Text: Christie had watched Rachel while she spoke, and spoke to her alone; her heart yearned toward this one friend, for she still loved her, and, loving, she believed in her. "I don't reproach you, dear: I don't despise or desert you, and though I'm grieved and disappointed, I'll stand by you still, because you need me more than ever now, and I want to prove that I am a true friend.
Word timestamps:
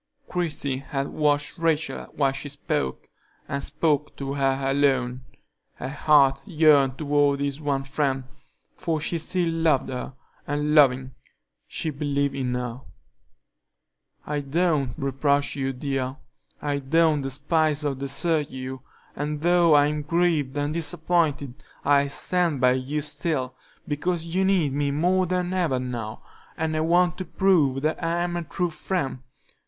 Christie 0.27 0.77
had 0.77 1.09
watched 1.09 1.59
Rachel 1.59 2.05
while 2.15 2.31
she 2.31 2.49
spoke, 2.49 3.07
and 3.47 3.63
spoke 3.63 4.15
to 4.15 4.33
her 4.33 4.57
alone; 4.65 5.25
her 5.75 5.89
heart 5.89 6.41
yearned 6.47 6.97
toward 6.97 7.39
this 7.39 7.61
one 7.61 7.83
friend, 7.83 8.23
for 8.75 8.99
she 8.99 9.19
still 9.19 9.49
loved 9.49 9.89
her, 9.89 10.15
and, 10.47 10.73
loving, 10.73 11.11
she 11.67 11.91
believed 11.91 12.33
in 12.33 12.55
her. 12.55 12.81
"I 14.25 14.39
don't 14.39 14.95
reproach 14.97 15.55
you, 15.55 15.71
dear: 15.71 16.17
I 16.59 16.79
don't 16.79 17.21
despise 17.21 17.85
or 17.85 17.93
desert 17.93 18.49
you, 18.49 18.81
and 19.15 19.41
though 19.41 19.75
I'm 19.75 20.01
grieved 20.01 20.57
and 20.57 20.73
disappointed, 20.73 21.53
I'll 21.85 22.09
stand 22.09 22.59
by 22.59 22.71
you 22.71 23.03
still, 23.03 23.53
because 23.87 24.25
you 24.25 24.45
need 24.45 24.73
me 24.73 24.89
more 24.89 25.27
than 25.27 25.53
ever 25.53 25.79
now, 25.79 26.23
and 26.57 26.75
I 26.75 26.79
want 26.81 27.19
to 27.19 27.25
prove 27.25 27.83
that 27.83 28.03
I 28.03 28.21
am 28.23 28.35
a 28.35 28.41
true 28.41 28.71
friend. 28.71 29.19